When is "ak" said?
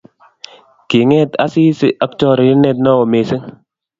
2.03-2.11